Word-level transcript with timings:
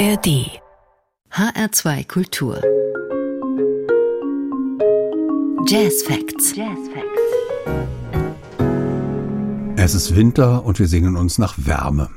ARD 0.00 0.48
HR2 1.30 2.08
Kultur 2.08 2.58
Jazz 5.66 6.02
Facts. 6.04 6.56
Jazz 6.56 6.78
Facts. 6.94 7.20
Es 9.76 9.94
ist 9.94 10.16
Winter 10.16 10.64
und 10.64 10.78
wir 10.78 10.88
sehnen 10.88 11.16
uns 11.16 11.36
nach 11.36 11.52
Wärme. 11.58 12.08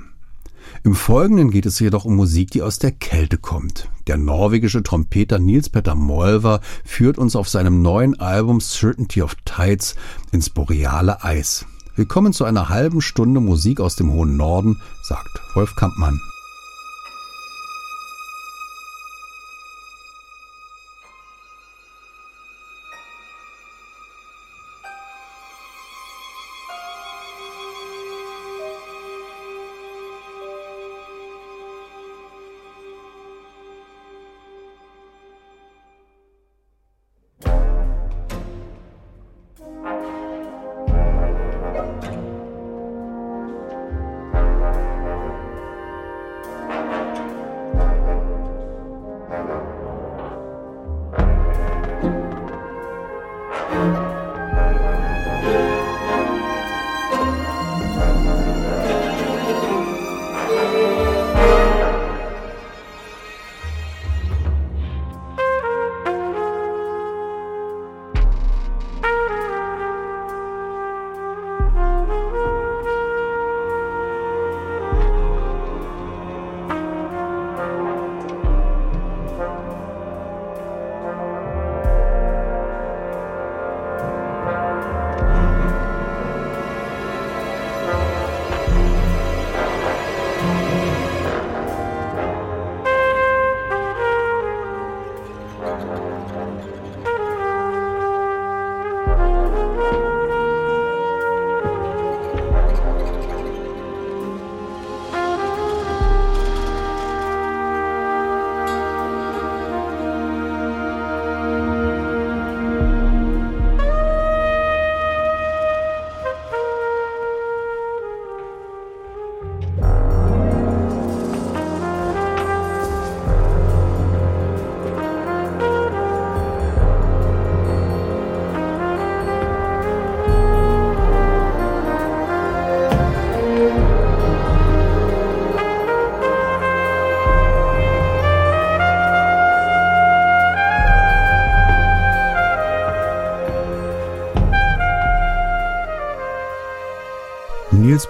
Im 0.85 0.95
Folgenden 0.95 1.51
geht 1.51 1.65
es 1.65 1.77
jedoch 1.79 2.05
um 2.05 2.15
Musik, 2.15 2.51
die 2.51 2.61
aus 2.61 2.79
der 2.79 2.93
Kälte 2.93 3.37
kommt. 3.37 3.89
Der 4.07 4.15
norwegische 4.15 4.81
Trompeter 4.81 5.39
Nils 5.39 5.67
Petter 5.67 5.95
Molver 5.95 6.61
führt 6.85 7.17
uns 7.17 7.35
auf 7.35 7.49
seinem 7.49 7.81
neuen 7.81 8.17
Album 8.17 8.61
Certainty 8.61 9.21
of 9.21 9.35
Tides 9.43 9.97
ins 10.31 10.49
boreale 10.49 11.21
Eis. 11.21 11.65
Willkommen 11.97 12.31
zu 12.31 12.45
einer 12.45 12.69
halben 12.69 13.01
Stunde 13.01 13.41
Musik 13.41 13.81
aus 13.81 13.97
dem 13.97 14.13
hohen 14.13 14.37
Norden, 14.37 14.81
sagt 15.03 15.41
Wolf 15.53 15.75
Kampmann. 15.75 16.17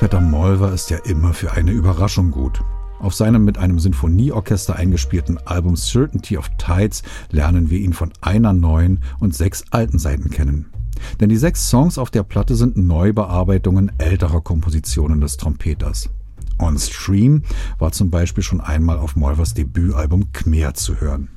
Nils-Petter 0.03 0.19
Molver 0.19 0.73
ist 0.73 0.89
ja 0.89 0.97
immer 1.05 1.33
für 1.33 1.53
eine 1.53 1.71
Überraschung 1.71 2.29
gut. 2.29 2.59
Auf 2.99 3.13
seinem 3.13 3.45
mit 3.45 3.57
einem 3.57 3.79
Sinfonieorchester 3.79 4.75
eingespielten 4.75 5.37
Album 5.47 5.77
Certainty 5.77 6.37
of 6.37 6.49
Tides 6.57 7.03
lernen 7.31 7.69
wir 7.69 7.79
ihn 7.79 7.93
von 7.93 8.11
einer 8.19 8.51
neuen 8.51 8.99
und 9.21 9.33
sechs 9.33 9.63
alten 9.71 9.99
Seiten 9.99 10.29
kennen. 10.29 10.65
Denn 11.21 11.29
die 11.29 11.37
sechs 11.37 11.69
Songs 11.69 11.97
auf 11.97 12.11
der 12.11 12.23
Platte 12.23 12.55
sind 12.55 12.75
Neubearbeitungen 12.75 13.93
älterer 13.97 14.41
Kompositionen 14.41 15.21
des 15.21 15.37
Trompeters. 15.37 16.09
On 16.59 16.77
Stream 16.77 17.43
war 17.79 17.93
zum 17.93 18.09
Beispiel 18.09 18.43
schon 18.43 18.59
einmal 18.59 18.97
auf 18.97 19.15
Molvers 19.15 19.53
Debütalbum 19.53 20.33
Khmer 20.33 20.73
zu 20.73 20.99
hören. 20.99 21.29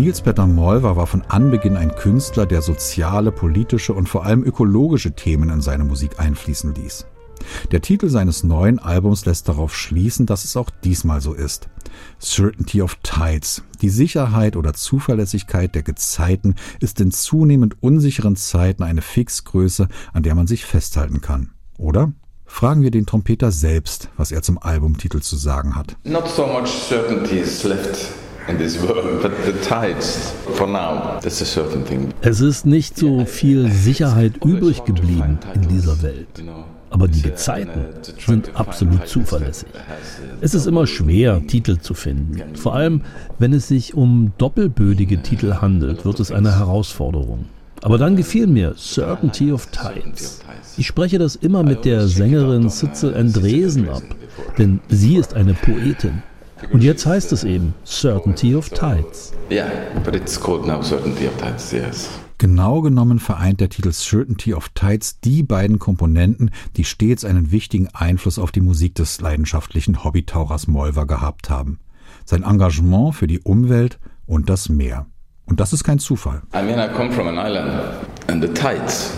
Nils 0.00 0.22
Petter 0.22 0.46
Molver 0.46 0.96
war 0.96 1.06
von 1.06 1.20
Anbeginn 1.28 1.76
ein 1.76 1.94
Künstler, 1.94 2.46
der 2.46 2.62
soziale, 2.62 3.30
politische 3.30 3.92
und 3.92 4.08
vor 4.08 4.24
allem 4.24 4.42
ökologische 4.42 5.12
Themen 5.12 5.50
in 5.50 5.60
seine 5.60 5.84
Musik 5.84 6.18
einfließen 6.18 6.74
ließ. 6.74 7.04
Der 7.70 7.82
Titel 7.82 8.08
seines 8.08 8.42
neuen 8.42 8.78
Albums 8.78 9.26
lässt 9.26 9.46
darauf 9.50 9.76
schließen, 9.76 10.24
dass 10.24 10.46
es 10.46 10.56
auch 10.56 10.70
diesmal 10.70 11.20
so 11.20 11.34
ist. 11.34 11.68
Certainty 12.18 12.80
of 12.80 12.96
Tides. 13.02 13.62
Die 13.82 13.90
Sicherheit 13.90 14.56
oder 14.56 14.72
Zuverlässigkeit 14.72 15.74
der 15.74 15.82
Gezeiten 15.82 16.54
ist 16.80 16.98
in 17.02 17.10
zunehmend 17.10 17.82
unsicheren 17.82 18.36
Zeiten 18.36 18.82
eine 18.84 19.02
Fixgröße, 19.02 19.86
an 20.14 20.22
der 20.22 20.34
man 20.34 20.46
sich 20.46 20.64
festhalten 20.64 21.20
kann. 21.20 21.50
Oder? 21.76 22.10
Fragen 22.46 22.80
wir 22.80 22.90
den 22.90 23.04
Trompeter 23.04 23.52
selbst, 23.52 24.08
was 24.16 24.32
er 24.32 24.40
zum 24.40 24.56
Albumtitel 24.56 25.20
zu 25.20 25.36
sagen 25.36 25.76
hat. 25.76 25.98
Not 26.04 26.26
so 26.26 26.46
much 26.46 26.68
certainties 26.88 27.64
left 27.64 28.14
es 32.22 32.40
ist 32.40 32.66
nicht 32.66 32.96
so 32.96 33.24
viel 33.24 33.70
Sicherheit 33.70 34.44
übrig 34.44 34.84
geblieben 34.84 35.38
in 35.54 35.68
dieser 35.68 36.02
Welt. 36.02 36.42
Aber 36.90 37.06
die 37.06 37.22
Gezeiten 37.22 37.86
sind 38.18 38.56
absolut 38.56 39.06
zuverlässig. 39.06 39.68
Es 40.40 40.54
ist 40.54 40.66
immer 40.66 40.86
schwer, 40.88 41.46
Titel 41.46 41.78
zu 41.78 41.94
finden. 41.94 42.56
Vor 42.56 42.74
allem, 42.74 43.02
wenn 43.38 43.52
es 43.52 43.68
sich 43.68 43.94
um 43.94 44.32
doppelbödige 44.38 45.22
Titel 45.22 45.54
handelt, 45.60 46.04
wird 46.04 46.18
es 46.18 46.32
eine 46.32 46.58
Herausforderung. 46.58 47.46
Aber 47.82 47.96
dann 47.96 48.16
gefiel 48.16 48.46
mir 48.46 48.74
Certainty 48.76 49.52
of 49.52 49.68
Tides. 49.68 50.40
Ich 50.76 50.86
spreche 50.86 51.18
das 51.18 51.36
immer 51.36 51.62
mit 51.62 51.84
der 51.84 52.08
Sängerin 52.08 52.68
Sitze 52.68 53.14
Andresen 53.14 53.88
ab, 53.88 54.02
denn 54.58 54.80
sie 54.88 55.16
ist 55.16 55.34
eine 55.34 55.54
Poetin. 55.54 56.22
Und 56.72 56.82
jetzt 56.82 57.06
heißt 57.06 57.32
es 57.32 57.44
eben 57.44 57.74
Certainty 57.84 58.54
of 58.54 58.68
Tides. 58.68 59.32
Yeah, 59.50 59.70
but 60.04 60.14
it's 60.14 60.40
called 60.40 60.66
now 60.66 60.82
Certainty 60.82 61.26
of 61.26 61.36
Tides, 61.36 61.72
yes. 61.72 62.08
Genau 62.38 62.80
genommen 62.80 63.18
vereint 63.18 63.60
der 63.60 63.68
Titel 63.68 63.92
Certainty 63.92 64.54
of 64.54 64.70
Tides 64.70 65.20
die 65.20 65.42
beiden 65.42 65.78
Komponenten, 65.78 66.50
die 66.76 66.84
stets 66.84 67.24
einen 67.24 67.52
wichtigen 67.52 67.88
Einfluss 67.92 68.38
auf 68.38 68.50
die 68.50 68.62
Musik 68.62 68.94
des 68.94 69.20
leidenschaftlichen 69.20 70.04
Hobbytauchers 70.04 70.66
Molver 70.66 71.06
gehabt 71.06 71.50
haben. 71.50 71.80
Sein 72.24 72.42
Engagement 72.42 73.14
für 73.14 73.26
die 73.26 73.40
Umwelt 73.40 73.98
und 74.26 74.48
das 74.48 74.68
Meer. 74.68 75.06
Und 75.46 75.60
das 75.60 75.72
ist 75.72 75.84
kein 75.84 75.98
Zufall. 75.98 76.42
I 76.54 76.62
mean, 76.62 76.78
I 76.78 76.88
come 76.88 77.10
from 77.10 77.26
an 77.26 77.36
island 77.36 77.70
and 78.28 78.42
the 78.42 78.48
tides. 78.48 79.12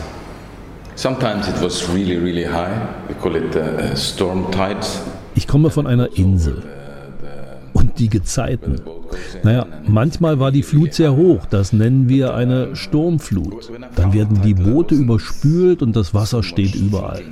Sometimes 0.97 1.49
it 1.49 1.61
was 1.63 1.89
really, 1.93 2.17
really 2.17 2.45
high. 2.45 2.89
We 3.09 3.15
call 3.15 3.37
it 3.37 3.55
uh, 3.55 3.95
storm 3.95 4.51
tides. 4.51 5.01
Ich 5.35 5.47
komme 5.47 5.71
von 5.71 5.87
einer 5.87 6.17
Insel 6.17 6.63
und 7.73 7.99
die 7.99 8.09
Gezeiten. 8.09 8.81
Naja, 9.43 9.67
manchmal 9.87 10.39
war 10.41 10.53
die 10.53 10.63
Flut 10.63 10.95
sehr 10.95 11.17
hoch, 11.17 11.47
das 11.47 11.73
nennen 11.73 12.09
wir 12.09 12.35
eine 12.35 12.75
Sturmflut. 12.77 13.71
Dann 13.97 14.13
werden 14.13 14.41
die 14.43 14.55
Boote 14.55 14.95
überspült 14.95 15.83
und 15.83 15.97
das 15.97 16.15
Wasser 16.15 16.43
steht 16.43 16.75
überall. 16.75 17.23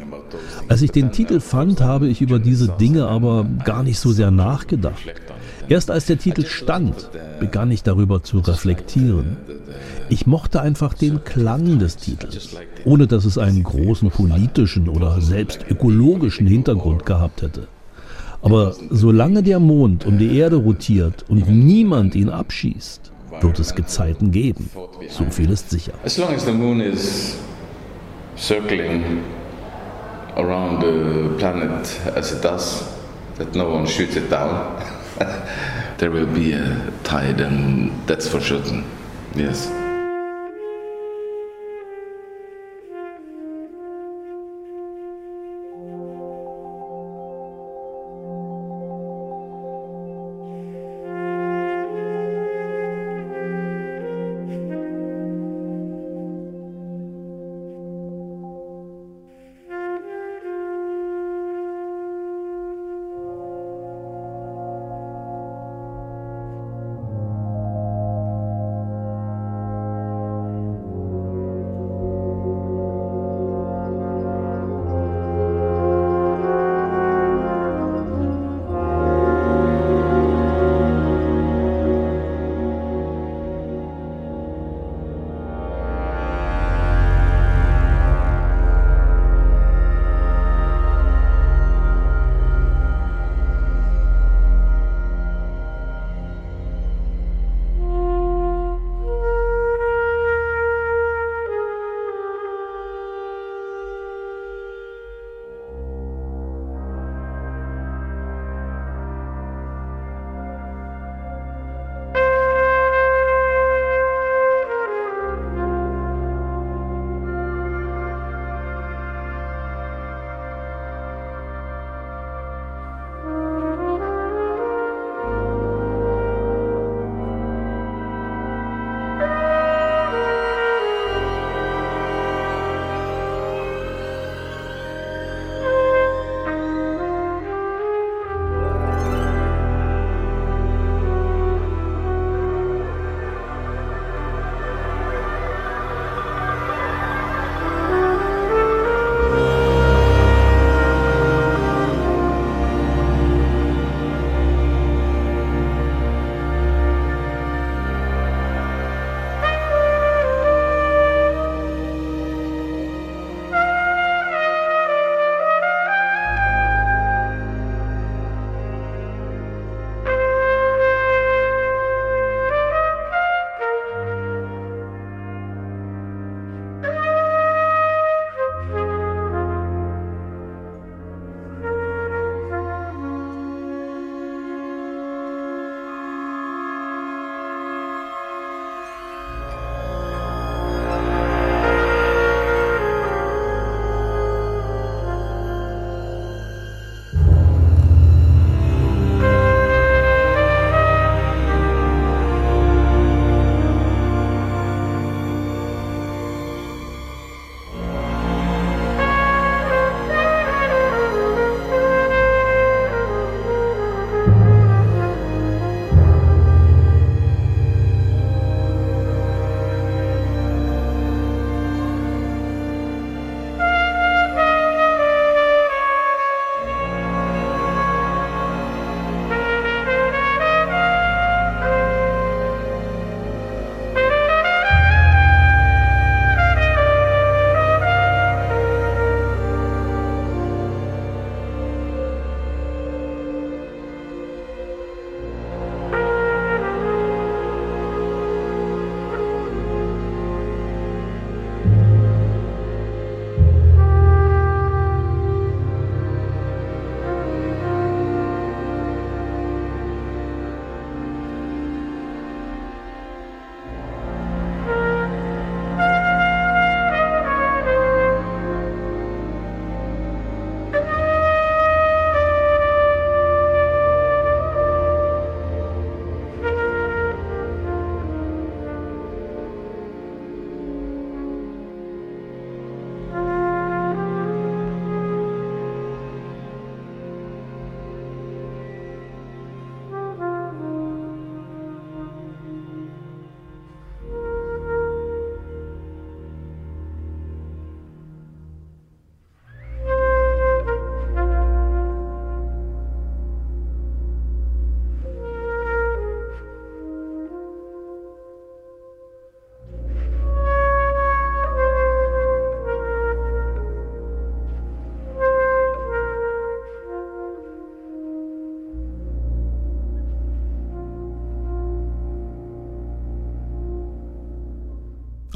Als 0.68 0.82
ich 0.82 0.92
den 0.92 1.10
Titel 1.10 1.40
fand, 1.40 1.80
habe 1.80 2.06
ich 2.08 2.20
über 2.20 2.38
diese 2.38 2.68
Dinge 2.68 3.06
aber 3.06 3.46
gar 3.64 3.82
nicht 3.82 3.98
so 3.98 4.12
sehr 4.12 4.30
nachgedacht. 4.30 5.02
Erst 5.68 5.90
als 5.90 6.06
der 6.06 6.18
Titel 6.18 6.44
stand, 6.46 7.10
begann 7.38 7.70
ich 7.70 7.82
darüber 7.82 8.22
zu 8.22 8.38
reflektieren. 8.38 9.36
Ich 10.08 10.26
mochte 10.26 10.60
einfach 10.60 10.94
den 10.94 11.22
Klang 11.24 11.78
des 11.78 11.96
Titels, 11.96 12.56
ohne 12.84 13.06
dass 13.06 13.24
es 13.24 13.38
einen 13.38 13.62
großen 13.62 14.10
politischen 14.10 14.88
oder 14.88 15.20
selbst 15.20 15.64
ökologischen 15.68 16.46
Hintergrund 16.46 17.06
gehabt 17.06 17.42
hätte. 17.42 17.68
Aber 18.42 18.74
solange 18.90 19.42
der 19.42 19.60
Mond 19.60 20.06
um 20.06 20.18
die 20.18 20.38
Erde 20.38 20.56
rotiert 20.56 21.24
und 21.28 21.48
niemand 21.48 22.14
ihn 22.14 22.30
abschießt, 22.30 23.12
wird 23.40 23.58
es 23.58 23.74
Gezeiten 23.74 24.30
geben. 24.30 24.70
So 25.08 25.24
viel 25.30 25.50
ist 25.50 25.70
sicher. 25.70 25.92
As 26.04 26.16
long 26.16 26.34
as 26.34 26.44
the 26.44 26.52
moon 26.52 26.80
is 26.80 27.36
circling 28.36 29.22
around 30.36 30.82
the 30.82 31.36
planet 31.38 31.88
as 32.16 32.32
it 32.32 32.42
does, 32.42 32.84
that 33.36 33.54
no 33.54 33.68
one 33.68 33.86
shoots 33.86 34.16
it 34.16 34.30
down, 34.30 34.76
there 35.98 36.10
will 36.10 36.26
be 36.26 36.54
a 36.54 36.92
tide 37.04 37.40
and 37.40 37.90
that's 38.06 38.26
for 38.28 38.40
certain. 38.40 38.84
Yes. 39.34 39.70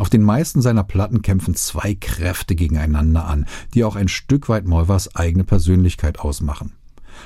Auf 0.04 0.11
den 0.11 0.20
meisten 0.20 0.61
seiner 0.61 0.84
Platten 0.84 1.23
kämpfen 1.23 1.54
zwei 1.54 1.94
Kräfte 1.94 2.54
gegeneinander 2.54 3.25
an, 3.25 3.46
die 3.73 3.84
auch 3.84 3.96
ein 3.96 4.08
Stück 4.08 4.50
weit 4.50 4.66
Molvers 4.66 5.16
eigene 5.16 5.44
Persönlichkeit 5.44 6.20
ausmachen. 6.20 6.75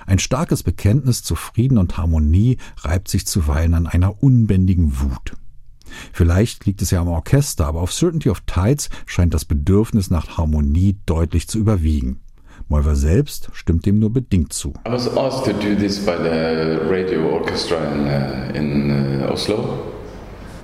Ein 0.06 0.20
starkes 0.20 0.62
Bekenntnis 0.62 1.25
zu 1.25 1.35
Frieden 1.35 1.76
und 1.76 1.99
Harmonie 1.99 2.56
reibt 2.82 3.08
sich 3.08 3.26
zuweilen 3.26 3.75
an 3.75 3.88
einer 3.88 4.23
unbändigen 4.23 5.00
Wut. 5.00 5.32
Vielleicht 6.12 6.66
liegt 6.66 6.80
es 6.80 6.92
ja 6.92 7.00
am 7.00 7.08
Orchester, 7.08 7.66
aber 7.66 7.80
auf 7.80 7.92
Certainty 7.92 8.30
of 8.30 8.42
Tides 8.42 8.90
scheint 9.06 9.35
das 9.35 9.44
Bedürfnis 9.44 10.08
nach 10.11 10.38
Harmonie 10.38 10.99
deutlich 11.04 11.49
zu 11.49 11.58
überwiegen. 11.58 12.20
Molver 12.68 12.94
selbst 12.94 13.50
stimmt 13.54 13.87
dem 13.87 13.99
nur 13.99 14.12
bedingt 14.12 14.52
zu. 14.52 14.73
I 14.87 14.92
was 14.92 15.08
asked 15.16 15.47
to 15.47 15.52
do 15.52 15.75
this 15.75 15.99
by 15.99 16.16
the 16.16 16.78
radio 16.88 17.28
orchestra 17.28 17.76
in, 17.92 18.06
uh, 18.06 18.56
in 18.56 19.23
uh, 19.23 19.32
Oslo. 19.32 19.97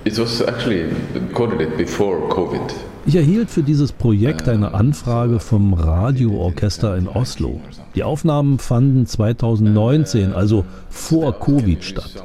It 0.07 0.19
was 0.19 0.43
actually 0.43 0.85
recorded 1.15 1.79
before 1.79 2.29
COVID. 2.29 2.61
Ich 3.07 3.17
erhielt 3.17 3.51
für 3.51 3.63
dieses 3.63 3.91
Projekt 3.91 4.51
eine 4.51 4.75
Anfrage 4.75 5.41
vom 5.41 5.73
Radioorchester 5.73 6.95
in 6.99 7.09
Oslo. 7.09 7.59
Die 7.95 8.03
Aufnahmen 8.03 8.59
fanden 8.59 9.07
2019, 9.07 10.35
also 10.35 10.67
vor 10.91 11.39
Covid 11.41 11.83
statt. 11.83 12.23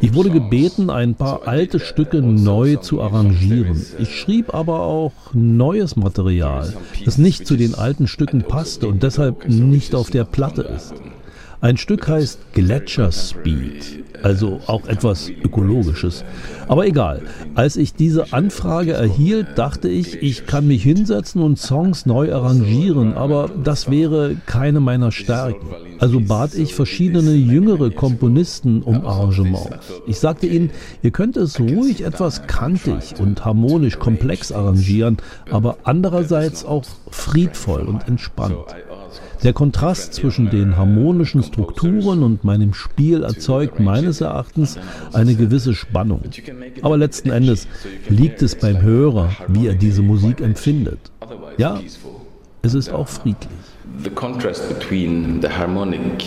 Ich 0.00 0.14
wurde 0.14 0.30
gebeten, 0.30 0.88
ein 0.88 1.14
paar 1.14 1.46
alte 1.46 1.80
Stücke 1.80 2.22
neu 2.22 2.76
zu 2.76 3.02
arrangieren. 3.02 3.84
Ich 3.98 4.18
schrieb 4.18 4.54
aber 4.54 4.80
auch 4.80 5.12
neues 5.34 5.96
Material, 5.96 6.72
das 7.04 7.18
nicht 7.18 7.46
zu 7.46 7.56
den 7.56 7.74
alten 7.74 8.06
Stücken 8.06 8.42
passte 8.42 8.88
und 8.88 9.02
deshalb 9.02 9.46
nicht 9.50 9.94
auf 9.94 10.08
der 10.08 10.24
Platte 10.24 10.62
ist. 10.62 10.94
Ein 11.60 11.78
Stück 11.78 12.06
heißt 12.06 12.52
Gletscher 12.52 13.10
Speed, 13.10 14.04
also 14.22 14.60
auch 14.66 14.86
etwas 14.86 15.30
Ökologisches. 15.30 16.22
Aber 16.68 16.86
egal, 16.86 17.22
als 17.54 17.76
ich 17.76 17.94
diese 17.94 18.34
Anfrage 18.34 18.92
erhielt, 18.92 19.56
dachte 19.56 19.88
ich, 19.88 20.22
ich 20.22 20.46
kann 20.46 20.66
mich 20.66 20.82
hinsetzen 20.82 21.40
und 21.40 21.58
Songs 21.58 22.04
neu 22.04 22.34
arrangieren, 22.34 23.14
aber 23.14 23.50
das 23.64 23.90
wäre 23.90 24.36
keine 24.44 24.80
meiner 24.80 25.12
Stärken. 25.12 25.66
Also 25.98 26.20
bat 26.20 26.54
ich 26.54 26.74
verschiedene 26.74 27.32
jüngere 27.32 27.90
Komponisten 27.90 28.82
um 28.82 29.06
Arrangements. 29.06 29.70
Ich 30.06 30.18
sagte 30.18 30.46
ihnen, 30.46 30.70
ihr 31.02 31.10
könnt 31.10 31.38
es 31.38 31.58
ruhig 31.58 32.02
etwas 32.02 32.46
kantig 32.46 33.14
und 33.18 33.46
harmonisch 33.46 33.98
komplex 33.98 34.52
arrangieren, 34.52 35.16
aber 35.50 35.78
andererseits 35.84 36.66
auch 36.66 36.84
friedvoll 37.10 37.82
und 37.82 38.06
entspannt. 38.08 38.56
Der 39.42 39.52
Kontrast 39.52 40.14
zwischen 40.14 40.50
den 40.50 40.76
harmonischen 40.76 41.42
Strukturen 41.42 42.22
und 42.22 42.44
meinem 42.44 42.74
Spiel 42.74 43.22
erzeugt 43.22 43.80
meines 43.80 44.20
Erachtens 44.20 44.78
eine 45.12 45.34
gewisse 45.34 45.74
Spannung. 45.74 46.22
Aber 46.82 46.96
letzten 46.96 47.30
Endes 47.30 47.68
liegt 48.08 48.42
es 48.42 48.54
beim 48.54 48.82
Hörer, 48.82 49.30
wie 49.48 49.66
er 49.66 49.74
diese 49.74 50.02
Musik 50.02 50.40
empfindet. 50.40 50.98
Ja, 51.58 51.80
es 52.62 52.74
ist 52.74 52.88
auch 52.90 53.08
friedlich. 53.08 53.50
The 54.02 54.10
contrast 54.10 54.68
between 54.68 55.40
the 55.40 55.48
harmonic 55.48 56.24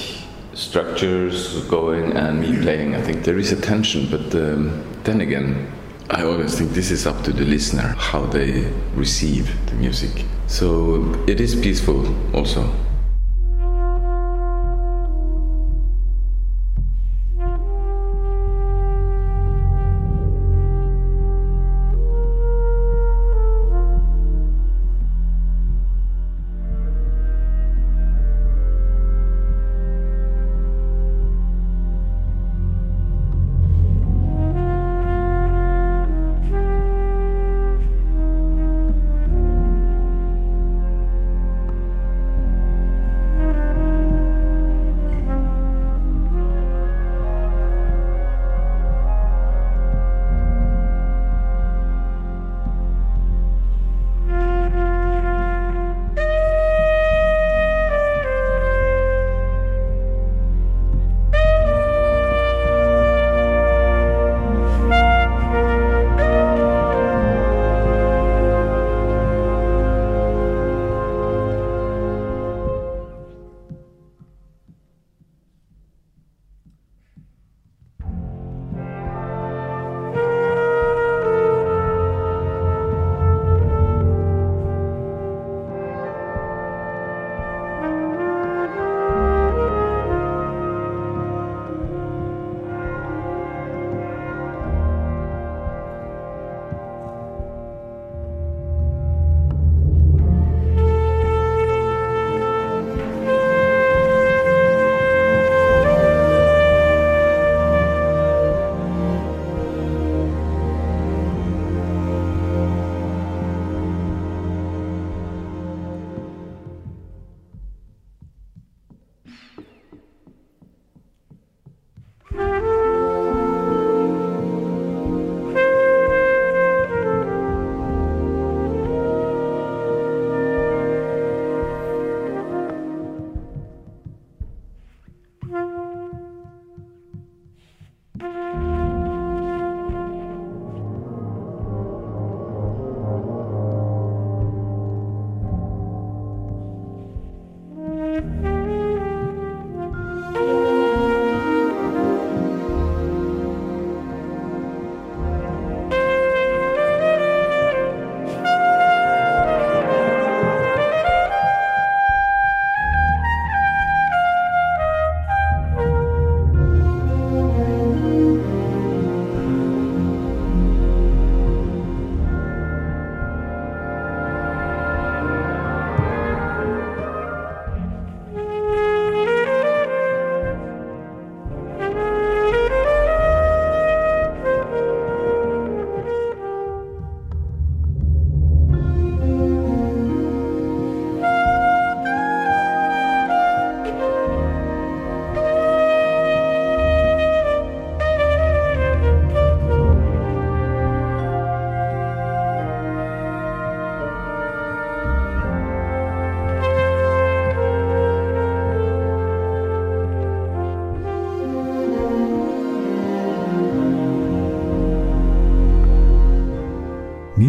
structures 0.55 1.63
going 1.69 2.15
and 2.15 2.39
me 2.39 2.57
playing, 2.61 2.95
I 2.95 3.01
think 3.01 3.23
there 3.23 3.39
is 3.39 3.51
a 3.51 3.55
tension, 3.55 4.07
but 4.09 4.33
um, 4.33 4.71
then 5.03 5.21
again, 5.21 5.67
I 6.09 6.23
always 6.23 6.55
think 6.55 6.73
this 6.73 6.89
is 6.89 7.05
up 7.05 7.23
to 7.23 7.31
the 7.31 7.45
listener 7.45 7.95
how 7.97 8.25
they 8.25 8.65
receive 8.95 9.51
the 9.67 9.75
music. 9.75 10.25
So 10.47 11.13
it 11.27 11.39
is 11.39 11.55
peaceful 11.55 12.03
also. 12.33 12.63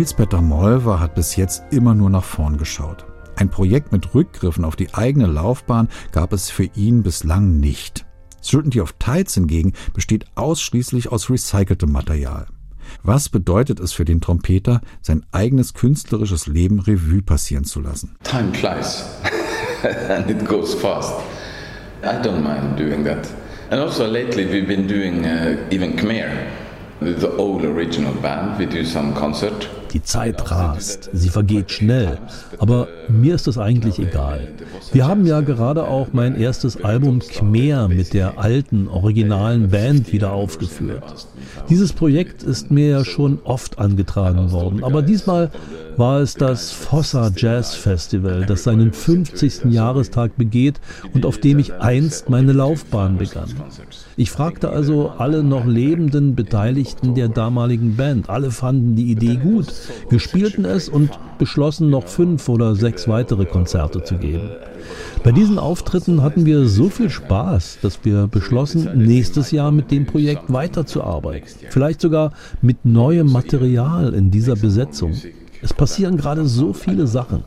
Nils-Petter 0.01 0.41
Molver 0.41 0.99
hat 0.99 1.15
bis 1.15 1.37
jetzt 1.37 1.63
immer 1.71 1.93
nur 1.93 2.09
nach 2.09 2.25
vorn 2.25 2.57
geschaut. 2.57 3.05
Ein 3.37 3.51
Projekt 3.51 3.93
mit 3.93 4.15
Rückgriffen 4.15 4.65
auf 4.65 4.75
die 4.75 4.95
eigene 4.95 5.27
Laufbahn 5.27 5.91
gab 6.11 6.33
es 6.33 6.49
für 6.49 6.71
ihn 6.75 7.03
bislang 7.03 7.61
nicht. 7.61 8.07
Certainty 8.43 8.81
of 8.81 8.95
Tides 8.95 9.35
hingegen 9.35 9.75
besteht 9.93 10.25
ausschließlich 10.37 11.13
aus 11.13 11.29
recyceltem 11.29 11.93
Material. 11.93 12.47
Was 13.03 13.29
bedeutet 13.29 13.79
es 13.79 13.93
für 13.93 14.07
den 14.07 14.23
Trompeter, 14.23 14.81
sein 15.03 15.27
eigenes 15.33 15.75
künstlerisches 15.75 16.47
Leben 16.47 16.81
Revue 16.81 17.21
passieren 17.21 17.65
zu 17.65 17.81
lassen? 17.81 18.17
Time 18.23 18.55
flies 18.55 19.05
and 20.09 20.31
it 20.31 20.47
goes 20.47 20.73
fast. 20.73 21.13
I 22.05 22.17
don't 22.27 22.43
mind 22.43 22.79
doing 22.79 23.05
that. 23.05 23.29
And 23.71 23.79
also 23.83 24.07
lately 24.07 24.47
we've 24.51 24.67
been 24.67 24.89
doing 24.89 25.27
uh, 25.27 25.59
even 25.71 25.95
Khmer, 25.95 26.47
the 27.01 27.37
old 27.37 27.67
original 27.67 28.15
band. 28.15 28.59
We 28.59 28.65
do 28.65 28.83
some 28.83 29.13
concert. 29.13 29.69
Die 29.93 30.03
Zeit 30.03 30.51
rast, 30.51 31.11
sie 31.13 31.29
vergeht 31.29 31.71
schnell, 31.71 32.19
aber 32.59 32.89
mir 33.09 33.35
ist 33.35 33.47
das 33.47 33.59
eigentlich 33.59 33.99
egal. 33.99 34.49
Wir 34.93 35.07
haben 35.07 35.27
ja 35.27 35.41
gerade 35.41 35.89
auch 35.89 36.09
mein 36.13 36.37
erstes 36.37 36.85
Album 36.85 37.19
Khmer 37.19 37.89
mit 37.89 38.15
der 38.15 38.39
alten, 38.39 38.87
originalen 38.89 39.71
Band 39.71 40.13
wieder 40.13 40.33
aufgeführt. 40.33 41.27
Dieses 41.69 41.93
Projekt 41.93 42.43
ist 42.43 42.71
mir 42.71 42.89
ja 42.89 43.05
schon 43.05 43.41
oft 43.45 43.79
angetragen 43.79 44.53
worden, 44.53 44.85
aber 44.85 45.03
diesmal 45.03 45.51
war 45.97 46.21
es 46.21 46.35
das 46.35 46.73
Fossa 46.73 47.31
Jazz 47.37 47.75
Festival, 47.75 48.47
das 48.47 48.65
seinen 48.65 48.93
50. 48.93 49.67
Jahrestag 49.67 50.37
begeht 50.37 50.81
und 51.13 51.27
auf 51.27 51.39
dem 51.39 51.59
ich 51.59 51.75
einst 51.75 52.31
meine 52.31 52.53
Laufbahn 52.53 53.19
begann. 53.19 53.51
Ich 54.17 54.31
fragte 54.31 54.71
also 54.71 55.11
alle 55.19 55.43
noch 55.43 55.67
lebenden 55.67 56.35
Beteiligten 56.35 57.15
der 57.15 57.29
damaligen 57.29 57.97
Band. 57.97 58.31
Alle 58.31 58.51
fanden 58.51 58.97
die 58.97 59.11
Idee 59.11 59.37
gut. 59.37 59.67
Wir 60.09 60.21
spielten 60.21 60.65
es 60.65 60.89
und 60.89 61.11
beschlossen 61.39 61.91
noch 61.91 62.07
fünf 62.07 62.49
oder 62.49 62.75
sechs 62.75 63.09
weitere 63.09 63.45
Konzerte 63.45 64.03
zu 64.05 64.17
geben. 64.17 64.51
Bei 65.23 65.33
diesen 65.33 65.59
Auftritten 65.59 66.23
hatten 66.23 66.47
wir 66.47 66.67
so 66.67 66.89
viel 66.89 67.11
Spaß, 67.11 67.79
dass 67.83 68.05
wir 68.05 68.27
beschlossen, 68.27 68.91
nächstes 68.97 69.51
Jahr 69.51 69.71
mit 69.71 69.91
dem 69.91 70.07
Projekt 70.07 70.53
weiterzuarbeiten. 70.53 71.49
Vielleicht 71.71 72.01
sogar 72.01 72.33
mit 72.63 72.85
neuem 72.85 73.31
Material 73.31 74.15
in 74.15 74.31
dieser 74.31 74.57
Besetzung. 74.57 75.15
Es 75.63 75.75
passieren 75.75 76.17
gerade 76.17 76.47
so 76.47 76.73
viele 76.73 77.07
Sachen. 77.07 77.45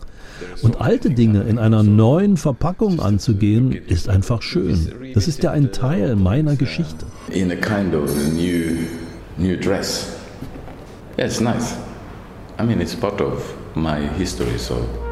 Und 0.62 0.82
alte 0.82 1.10
Dinge 1.10 1.44
in 1.44 1.58
einer 1.58 1.84
neuen 1.84 2.38
Verpackung 2.38 3.00
anzugehen, 3.00 3.72
ist 3.88 4.10
einfach 4.10 4.42
schön. 4.42 4.92
Das 5.14 5.28
ist 5.28 5.44
ja 5.44 5.52
ein 5.52 5.72
Teil 5.72 6.16
meiner 6.16 6.56
Geschichte. 6.56 7.06
In 7.30 7.52
a 7.52 7.56
kind 7.56 7.96
of 7.96 8.12
new, 8.34 8.86
new 9.38 9.58
dress. 9.58 10.08
Yeah, 11.18 11.28
it's 11.28 11.40
nice. 11.40 11.76
I 12.64 12.66
mean, 12.66 12.80
it's 12.80 12.96
part 12.96 13.20
of 13.20 13.76
my 13.76 14.00
history, 14.00 14.58
so. 14.58 15.03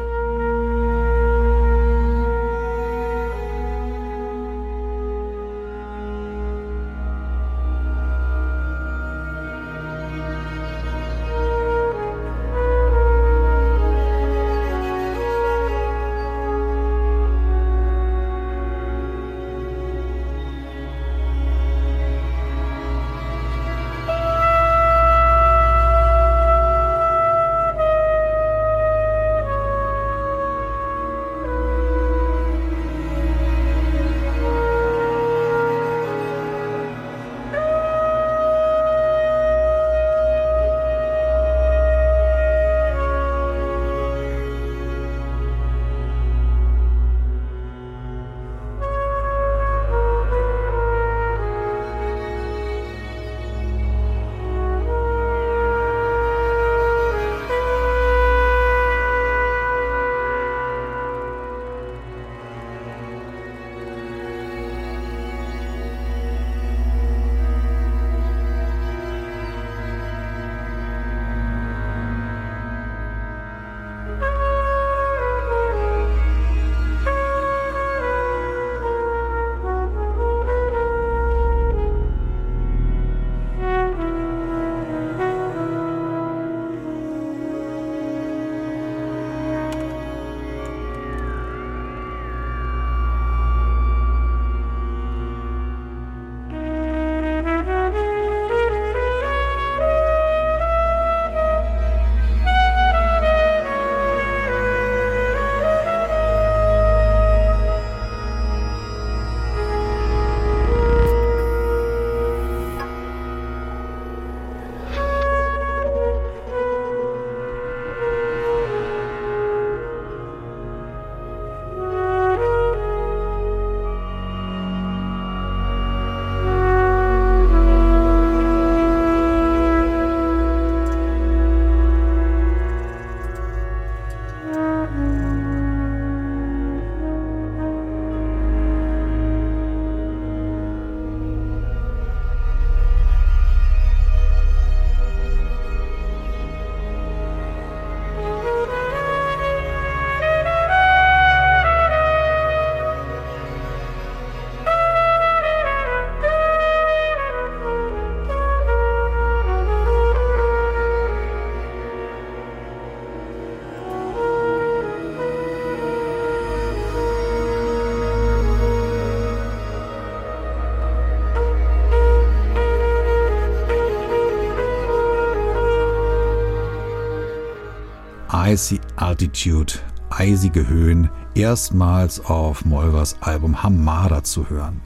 Icy 178.34 178.80
Altitude, 178.96 179.74
eisige 180.08 180.66
Höhen, 180.66 181.10
erstmals 181.34 182.18
auf 182.24 182.64
Molvers 182.64 183.14
Album 183.20 183.62
Hamada 183.62 184.24
zu 184.24 184.48
hören. 184.48 184.80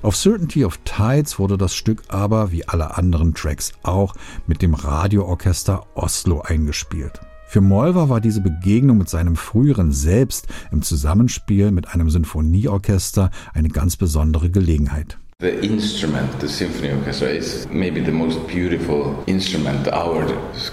Auf 0.00 0.16
Certainty 0.16 0.64
of 0.64 0.78
Tides 0.84 1.38
wurde 1.38 1.58
das 1.58 1.74
Stück 1.74 2.04
aber, 2.08 2.50
wie 2.50 2.66
alle 2.66 2.96
anderen 2.96 3.34
Tracks 3.34 3.74
auch, 3.82 4.14
mit 4.46 4.62
dem 4.62 4.72
Radioorchester 4.72 5.86
Oslo 5.96 6.40
eingespielt. 6.40 7.20
Für 7.46 7.60
Molver 7.60 8.08
war 8.08 8.22
diese 8.22 8.40
Begegnung 8.40 8.96
mit 8.96 9.10
seinem 9.10 9.36
früheren 9.36 9.92
Selbst 9.92 10.46
im 10.72 10.80
Zusammenspiel 10.80 11.70
mit 11.72 11.88
einem 11.88 12.08
Sinfonieorchester 12.08 13.30
eine 13.52 13.68
ganz 13.68 13.96
besondere 13.96 14.48
Gelegenheit. 14.48 15.18
The 15.40 15.64
instrument, 15.64 16.40
the 16.40 16.48
symphony 16.48 16.90
orchestra, 16.90 17.28
is 17.28 17.68
maybe 17.70 18.00
the 18.00 18.10
most 18.10 18.44
beautiful 18.48 19.22
instrument 19.28 19.86
our 19.86 20.26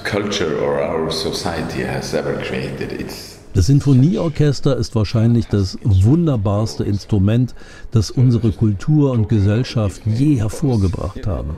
culture 0.04 0.58
or 0.60 0.82
our 0.82 1.12
society 1.12 1.84
has 1.84 2.16
ever 2.16 2.42
created. 2.42 3.00
It's 3.00 3.38
das 3.54 3.68
Sinfonieorchester 3.68 4.76
ist 4.76 4.96
wahrscheinlich 4.96 5.46
das 5.46 5.78
wunderbarste 5.84 6.84
Instrument, 6.84 7.54
das 7.92 8.10
unsere 8.10 8.52
Kultur 8.52 9.12
und 9.12 9.30
Gesellschaft 9.30 10.02
je 10.08 10.38
hervorgebracht 10.40 11.28
haben. 11.28 11.58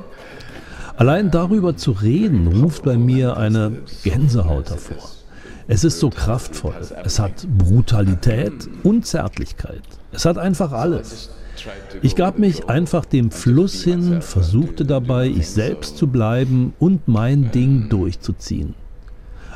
Allein 0.98 1.32
darüber 1.32 1.78
zu 1.78 1.92
reden, 1.92 2.62
ruft 2.62 2.84
bei 2.84 2.98
mir 2.98 3.38
eine 3.38 3.84
Gänsehaut 4.04 4.70
hervor. 4.70 5.12
Es 5.70 5.86
ist 5.86 6.00
so 6.00 6.10
kraftvoll, 6.10 6.76
es 7.06 7.20
hat 7.20 7.48
Brutalität 7.58 8.68
und 8.84 9.06
Zärtlichkeit. 9.06 9.84
Es 10.12 10.26
hat 10.26 10.38
einfach 10.38 10.74
alles. 10.74 11.30
Ich 12.02 12.16
gab 12.16 12.40
mich 12.40 12.70
einfach 12.70 13.06
dem 13.06 13.32
Fluss 13.32 13.84
hin, 13.84 14.22
versuchte 14.22 14.86
dabei, 14.86 15.28
ich 15.28 15.50
selbst 15.50 15.98
zu 15.98 16.08
bleiben 16.08 16.74
und 16.80 17.08
mein 17.08 17.52
Ding 17.52 17.90
durchzuziehen. 17.90 18.76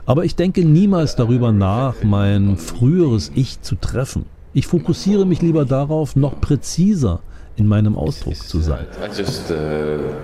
Aber 0.06 0.26
ich 0.26 0.36
denke 0.36 0.66
niemals 0.66 1.16
darüber 1.16 1.52
nach, 1.52 1.96
mein 2.04 2.58
früheres 2.58 3.32
Ich 3.36 3.62
zu 3.62 3.76
treffen. 3.76 4.26
Ich 4.54 4.68
fokussiere 4.68 5.26
mich 5.26 5.42
lieber 5.42 5.66
darauf, 5.66 6.16
noch 6.16 6.42
präziser 6.42 7.22
in 7.56 7.68
meinem 7.68 7.96
Ausdruck 7.96 8.36
zu 8.36 8.60
sein. 8.60 8.86
I 9.00 9.18
just 9.18 9.52
uh, 9.52 9.56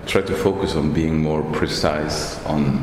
try 0.06 0.22
to 0.22 0.34
focus 0.34 0.76
on 0.76 0.94
being 0.94 1.22
more 1.22 1.44
precise 1.52 2.38
on 2.48 2.82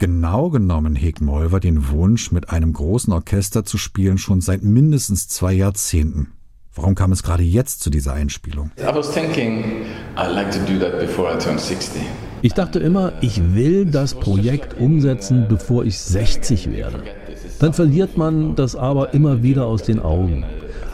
Genau 0.00 0.50
genommen 0.50 0.94
hegt 0.94 1.22
Molver 1.22 1.60
den 1.60 1.88
Wunsch, 1.88 2.30
mit 2.30 2.50
einem 2.50 2.74
großen 2.74 3.12
Orchester 3.12 3.64
zu 3.64 3.78
spielen, 3.78 4.18
schon 4.18 4.42
seit 4.42 4.62
mindestens 4.62 5.28
zwei 5.28 5.54
Jahrzehnten. 5.54 6.32
Warum 6.74 6.94
kam 6.94 7.12
es 7.12 7.22
gerade 7.22 7.42
jetzt 7.42 7.80
zu 7.80 7.90
dieser 7.90 8.12
Einspielung? 8.12 8.70
Ich 12.40 12.54
dachte 12.54 12.78
immer, 12.78 13.12
ich 13.20 13.54
will 13.54 13.86
das 13.86 14.14
Projekt 14.14 14.78
umsetzen, 14.78 15.46
bevor 15.48 15.84
ich 15.84 15.98
60 15.98 16.70
werde. 16.70 17.02
Dann 17.58 17.72
verliert 17.72 18.16
man 18.16 18.54
das 18.54 18.76
aber 18.76 19.12
immer 19.12 19.42
wieder 19.42 19.66
aus 19.66 19.82
den 19.82 19.98
Augen. 19.98 20.44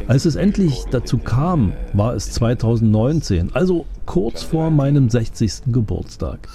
Als 0.07 0.27
es 0.27 0.37
endlich 0.37 0.85
dazu 0.91 1.17
kam, 1.17 1.73
war 1.95 2.15
es 2.15 2.31
2019, 2.33 3.51
also 3.55 3.87
kurz 4.05 4.43
vor 4.43 4.71
meinem 4.71 5.09
60. 5.09 5.73
Geburtstag. 5.73 6.47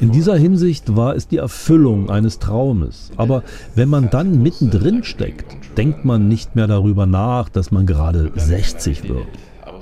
In 0.00 0.12
dieser 0.12 0.36
Hinsicht 0.36 0.96
war 0.96 1.16
es 1.16 1.26
die 1.26 1.38
Erfüllung 1.38 2.10
eines 2.10 2.38
Traumes. 2.38 3.10
Aber 3.16 3.42
wenn 3.74 3.88
man 3.88 4.10
dann 4.10 4.42
mittendrin 4.42 5.02
steckt, 5.02 5.46
denkt 5.78 6.04
man 6.04 6.28
nicht 6.28 6.56
mehr 6.56 6.66
darüber 6.66 7.06
nach, 7.06 7.48
dass 7.48 7.70
man 7.70 7.86
gerade 7.86 8.32
60 8.34 9.08
wird. 9.08 9.26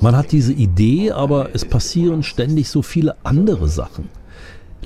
Man 0.01 0.17
hat 0.17 0.31
diese 0.31 0.53
Idee, 0.53 1.11
aber 1.11 1.49
es 1.55 1.65
passieren 1.65 2.23
ständig 2.23 2.69
so 2.69 2.83
viele 2.83 3.17
andere 3.25 3.69
Sachen. 3.69 4.09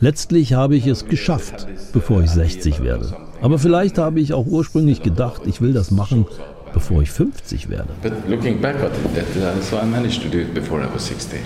Letztlich 0.01 0.55
habe 0.55 0.75
ich 0.75 0.87
es 0.87 1.07
geschafft, 1.07 1.69
bevor 1.93 2.23
ich 2.23 2.31
60 2.31 2.83
werde. 2.83 3.15
Aber 3.43 3.59
vielleicht 3.59 3.99
habe 3.99 4.21
ich 4.21 4.33
auch 4.33 4.47
ursprünglich 4.47 5.03
gedacht, 5.03 5.43
ich 5.45 5.61
will 5.61 5.75
das 5.75 5.91
machen, 5.91 6.27
bevor 6.73 7.03
ich 7.03 7.11
50 7.11 7.69
werde. 7.69 7.95
But 8.03 8.29
looking 8.29 8.61
back 8.61 8.77
at 8.77 8.93
that, 9.15 9.27
uh, 9.37 9.61
so 9.63 9.77
I 9.77 9.85
managed 9.85 10.23
to 10.23 10.29
do 10.29 10.39
it 10.39 10.55
before 10.55 10.83
I 10.83 10.93
was 10.93 11.07
60. 11.07 11.39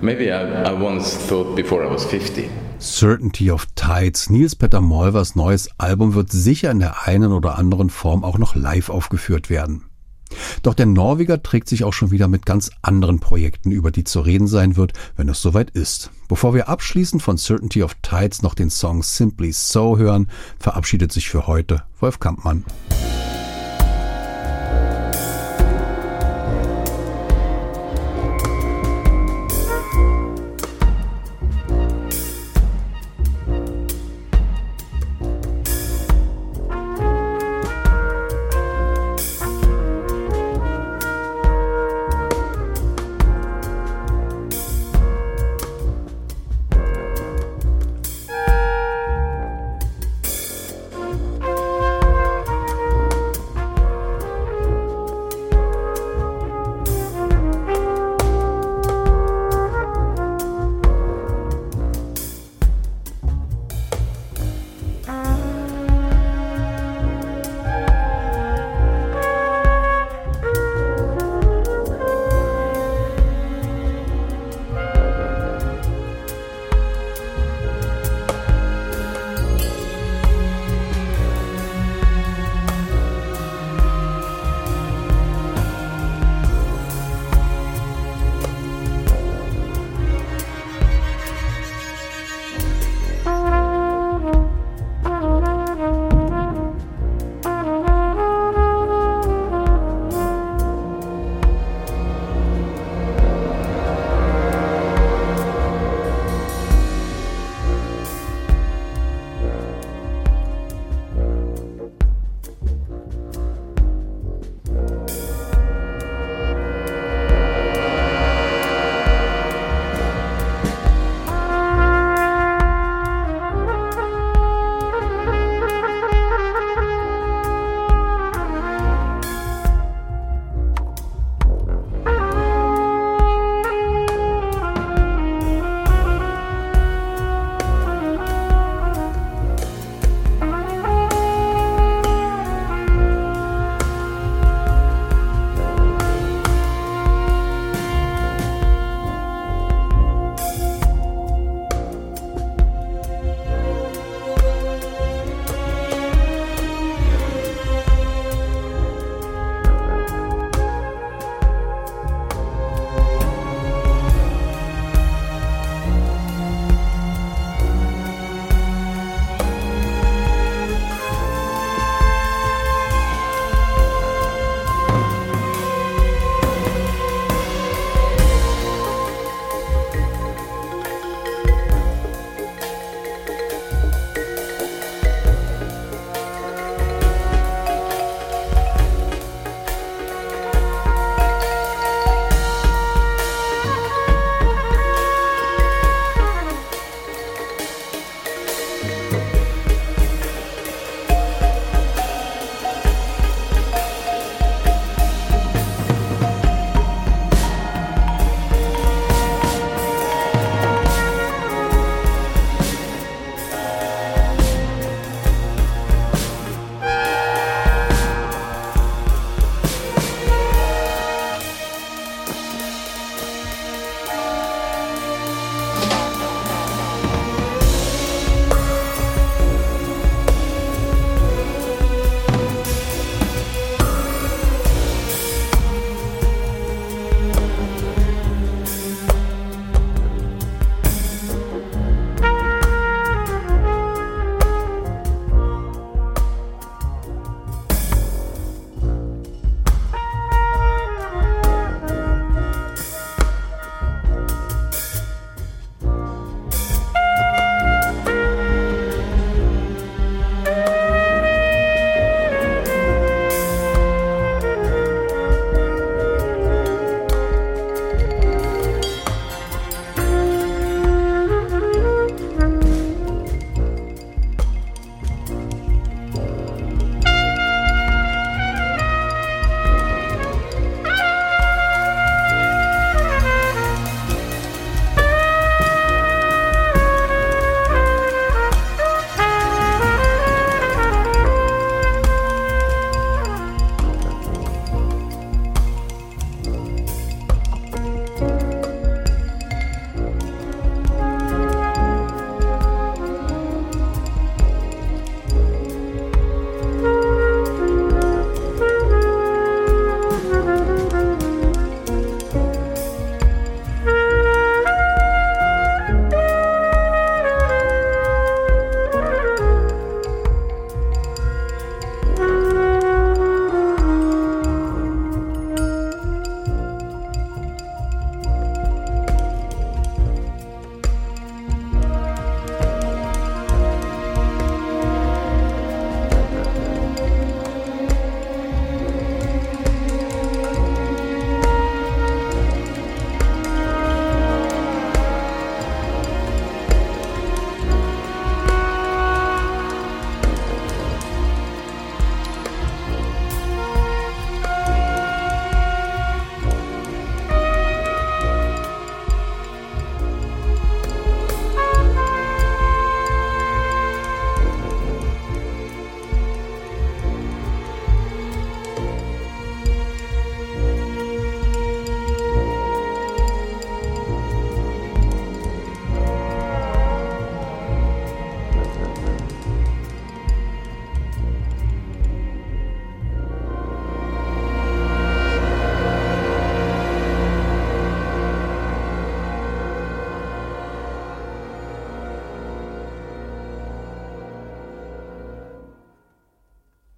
Maybe 0.00 0.30
I, 0.30 0.70
I 0.70 0.72
once 0.72 1.16
thought 1.16 1.56
before 1.56 1.84
I 1.84 1.90
was 1.90 2.04
50. 2.04 2.50
Certainty 2.78 3.50
of 3.50 3.66
Tides, 3.74 4.28
Nils 4.28 4.54
Petter 4.54 4.80
Molvers 4.80 5.34
neues 5.34 5.68
Album 5.78 6.14
wird 6.14 6.30
sicher 6.30 6.70
in 6.70 6.80
der 6.80 7.06
einen 7.06 7.32
oder 7.32 7.58
anderen 7.58 7.88
Form 7.88 8.22
auch 8.22 8.38
noch 8.38 8.54
live 8.54 8.90
aufgeführt 8.90 9.48
werden. 9.48 9.84
Doch 10.62 10.74
der 10.74 10.86
Norweger 10.86 11.42
trägt 11.42 11.68
sich 11.68 11.84
auch 11.84 11.92
schon 11.92 12.10
wieder 12.10 12.28
mit 12.28 12.46
ganz 12.46 12.70
anderen 12.82 13.20
Projekten, 13.20 13.70
über 13.70 13.90
die 13.90 14.04
zu 14.04 14.20
reden 14.20 14.48
sein 14.48 14.76
wird, 14.76 14.92
wenn 15.16 15.28
es 15.28 15.40
soweit 15.40 15.70
ist. 15.70 16.10
Bevor 16.28 16.54
wir 16.54 16.68
abschließend 16.68 17.22
von 17.22 17.38
Certainty 17.38 17.82
of 17.82 17.94
Tides 18.02 18.42
noch 18.42 18.54
den 18.54 18.70
Song 18.70 19.02
Simply 19.02 19.52
So 19.52 19.98
hören, 19.98 20.28
verabschiedet 20.58 21.12
sich 21.12 21.28
für 21.28 21.46
heute 21.46 21.84
Wolf 22.00 22.18
Kampmann. 22.18 22.64